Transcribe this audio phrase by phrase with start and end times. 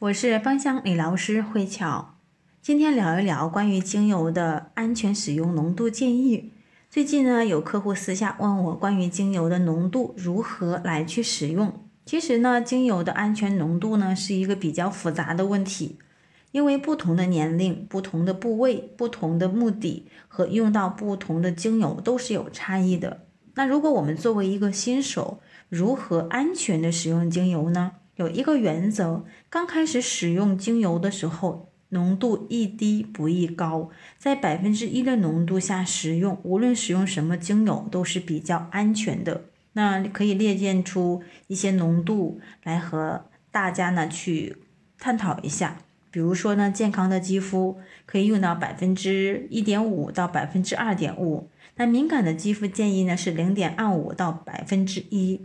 [0.00, 2.14] 我是芳香理疗师慧巧，
[2.62, 6.54] 今天聊一聊关于精油的安全使用浓度建议。
[6.88, 11.84] 最近呢，有客户私下问我关于精油的浓度如何来去使用。
[12.06, 15.98] 其实呢，精油的安全浓度呢是一个比较复杂的问题，
[16.52, 23.26] 因为不同的年龄、不同的部位、不同的目的和用到不同的精油都是有差异的。
[23.56, 27.92] 那如果我们作为一个新手，如何安全的使用精油呢？
[28.20, 39.44] 有一个原则，刚开始使用精油的时候，浓度宜低不宜高，在百分之一的浓度下使用，无论使用什么精油都是比较安全的。
[39.72, 44.58] 那可以列荐出一些浓度来和大家呢去
[44.98, 45.78] 探讨一下。
[46.10, 55.40] 比如说呢，健康的肌肤可以用到百分之一点五到百分之二点五，那敏感的肌肤建议呢是零点二五到百分之一。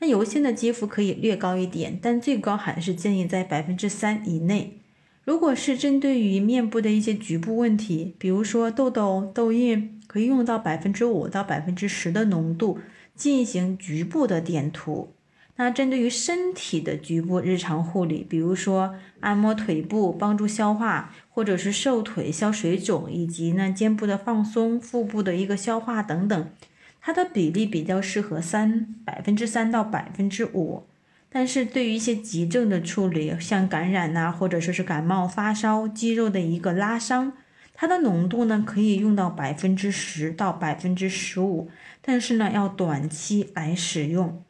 [0.00, 4.78] 那油性的肌肤可以略高一点，但最高还是建议在百分之三以内。
[5.24, 12.78] 如果是针对于面部的一些局部问题，比如说痘痘、痘印，可以用到百分之五到百分之十的浓度
[13.14, 15.12] 进行局部的点涂。
[15.56, 26.50] 那针对于身体的局部日常护理，比如说按摩腿部帮助消化，或者是瘦腿消水肿，以及呢肩部的放松、腹部的一个消化等等。
[27.00, 30.84] 它的比例比较适合三百分之三到百分之五，
[31.30, 37.32] 但是对于一些急症的处理，像感染呐，或者说是感冒发烧、肌肉的一个拉伤，
[37.74, 41.70] 它的浓度呢可以用到百分之十到百分之十五，
[42.02, 44.42] 但是呢要短期来使用。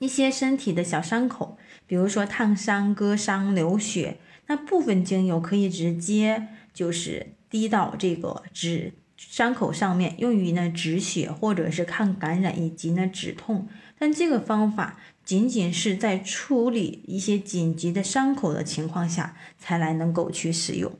[0.00, 8.94] 一些身体的小伤口，比如说烫伤、割伤、流血，那部分精油可以直接就是滴到这个止。
[9.18, 20.96] 伤口上面用于呢止血或者是抗感染以及呢止痛，但这个方法仅仅是在处理一些紧急的伤口的情况下才来能够去使用。